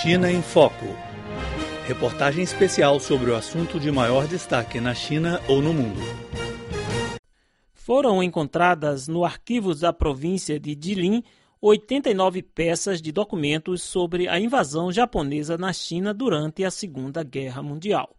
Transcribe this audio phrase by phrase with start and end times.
[0.00, 0.86] China em Foco.
[1.86, 6.00] Reportagem especial sobre o assunto de maior destaque na China ou no mundo.
[7.74, 11.22] Foram encontradas no arquivo da província de Jilin
[11.60, 18.16] 89 peças de documentos sobre a invasão japonesa na China durante a Segunda Guerra Mundial.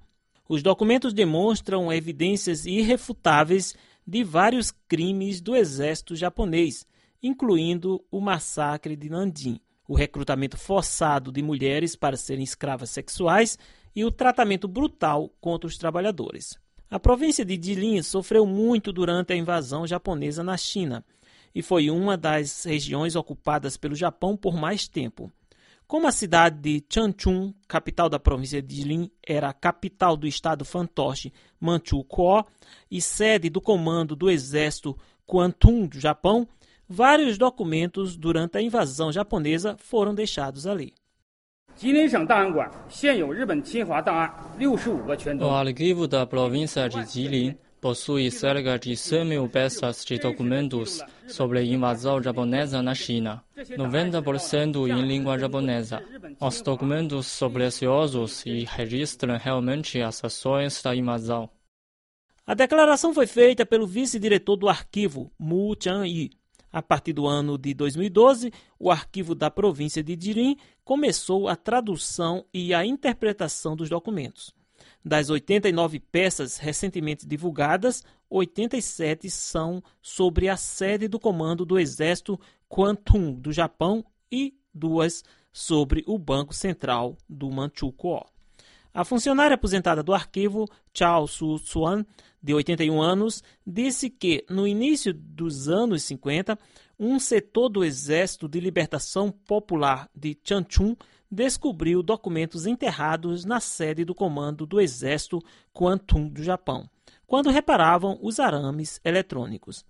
[0.47, 6.85] Os documentos demonstram evidências irrefutáveis de vários crimes do exército japonês,
[7.21, 13.57] incluindo o massacre de Nanjing, o recrutamento forçado de mulheres para serem escravas sexuais
[13.95, 16.57] e o tratamento brutal contra os trabalhadores.
[16.89, 21.03] A província de Jilin sofreu muito durante a invasão japonesa na China
[21.53, 25.31] e foi uma das regiões ocupadas pelo Japão por mais tempo.
[25.87, 30.65] Como a cidade de Changchun, capital da província de Jilin, era a capital do estado
[30.65, 32.45] fantoche Manchukuo
[32.89, 36.47] e sede do comando do exército Kwantung do Japão,
[36.87, 40.93] vários documentos durante a invasão japonesa foram deixados ali.
[45.41, 51.59] O arquivo da província de Jilin possui cerca de 100 mil peças de documentos sobre
[51.59, 56.01] a invasão japonesa na China, 90% em língua japonesa.
[56.39, 61.49] Os documentos são preciosos e registram realmente as ações da invasão.
[62.45, 66.31] A declaração foi feita pelo vice-diretor do arquivo, Mu Chang-yi.
[66.73, 72.43] A partir do ano de 2012, o arquivo da província de Jirin começou a tradução
[72.51, 74.51] e a interpretação dos documentos.
[75.05, 83.39] Das 89 peças recentemente divulgadas, 87 são sobre a sede do comando do exército Kwantung
[83.39, 88.32] do Japão e duas sobre o Banco Central do Manchukuo.
[88.93, 92.05] A funcionária aposentada do arquivo, Chao Su-suan,
[92.41, 96.59] de 81 anos, disse que, no início dos anos 50,
[96.99, 100.95] um setor do Exército de Libertação Popular de Changchun
[101.31, 105.41] descobriu documentos enterrados na sede do comando do exército
[105.73, 106.87] Kwantung do Japão,
[107.25, 109.83] quando reparavam os arames eletrônicos.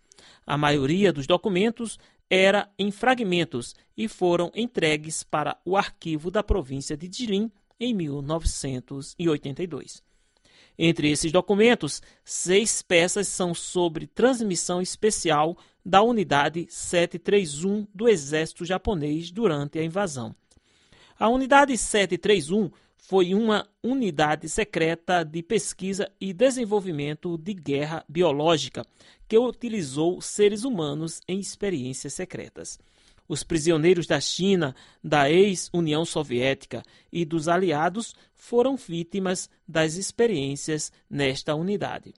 [0.47, 6.95] A maioria dos documentos era em fragmentos e foram entregues para o arquivo da província
[6.95, 10.01] de Jilin em 1982.
[10.77, 19.31] Entre esses documentos, seis peças são sobre transmissão especial da unidade 731 do exército japonês
[19.31, 20.35] durante a invasão.
[21.19, 28.83] A Unidade 731 foi uma unidade secreta de pesquisa e desenvolvimento de guerra biológica
[29.27, 32.79] que utilizou seres humanos em experiências secretas.
[33.27, 41.55] Os prisioneiros da China, da ex-União Soviética e dos aliados foram vítimas das experiências nesta
[41.55, 42.13] unidade.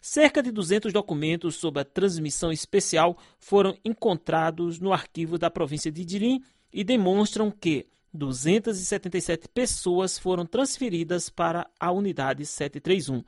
[0.00, 6.06] Cerca de 200 documentos sobre a transmissão especial foram encontrados no arquivo da província de
[6.06, 13.24] Jilin e demonstram que 277 pessoas foram transferidas para a unidade 731.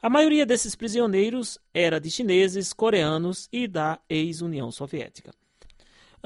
[0.00, 5.30] A maioria desses prisioneiros era de chineses, coreanos e da ex-União Soviética.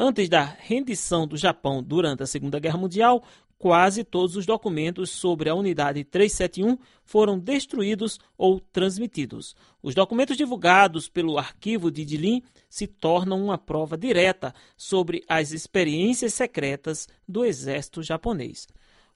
[0.00, 3.20] Antes da rendição do Japão durante a Segunda Guerra Mundial,
[3.58, 9.56] quase todos os documentos sobre a unidade 371 foram destruídos ou transmitidos.
[9.82, 16.32] Os documentos divulgados pelo arquivo de Dilin se tornam uma prova direta sobre as experiências
[16.32, 18.68] secretas do exército japonês.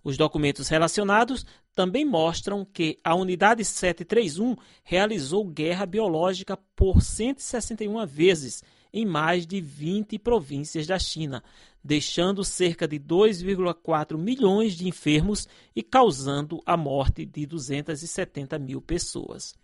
[0.03, 8.65] Os documentos relacionados também mostram que a unidade 731 realizou guerra biológica por 161 vezes
[8.93, 11.43] em mais de 20 províncias da China,
[11.83, 19.55] deixando cerca de 2,4 milhões de enfermos e causando a morte de 270 mil pessoas.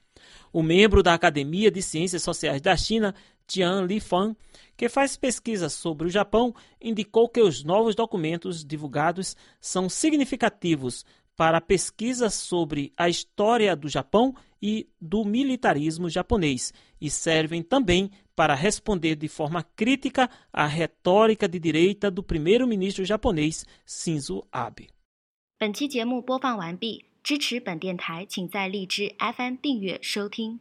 [0.53, 3.15] O membro da Academia de Ciências Sociais da China,
[3.47, 4.34] Tian Lifan,
[4.77, 11.05] que faz pesquisa sobre o Japão, indicou que os novos documentos divulgados são significativos
[11.38, 16.72] para a pesquisa sobre a história do Japão e do militarismo japonês
[17.02, 23.66] e servem também para responder de forma crítica à retórica de direita do primeiro-ministro japonês
[23.86, 24.90] Shinzo Abe.
[25.60, 30.60] 本期节目播放完毕，支持本电台，请在荔枝 FM 订阅收听。